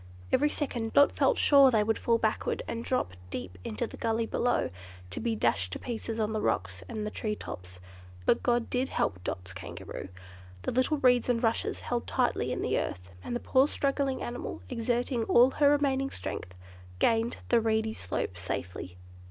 Every 0.31 0.49
second 0.49 0.93
Dot 0.93 1.11
felt 1.11 1.37
sure 1.37 1.69
they 1.69 1.83
would 1.83 1.99
fall 1.99 2.17
backward 2.17 2.63
and 2.67 2.83
drop 2.83 3.13
deep 3.29 3.59
into 3.63 3.85
the 3.85 3.97
gully 3.97 4.25
below, 4.25 4.71
to 5.11 5.19
be 5.19 5.35
dashed 5.35 5.71
to 5.73 5.77
pieces 5.79 6.19
on 6.19 6.33
the 6.33 6.41
rocks 6.41 6.83
and 6.89 7.05
the 7.05 7.11
tree 7.11 7.35
tops. 7.35 7.79
But 8.25 8.41
God 8.41 8.67
did 8.71 8.89
help 8.89 9.23
Dot's 9.23 9.53
Kangaroo; 9.53 10.09
the 10.63 10.71
little 10.71 10.97
reeds 10.97 11.29
and 11.29 11.43
rushes 11.43 11.81
held 11.81 12.07
tightly 12.07 12.51
in 12.51 12.63
the 12.63 12.79
earth, 12.79 13.11
and 13.23 13.35
the 13.35 13.39
poor 13.39 13.67
struggling 13.67 14.23
animal, 14.23 14.63
exerting 14.69 15.23
all 15.25 15.51
her 15.51 15.69
remaining 15.69 16.09
strength, 16.09 16.55
gained 16.97 17.37
the 17.49 17.61
reedy 17.61 17.93
slope 17.93 18.39
safely. 18.39 18.97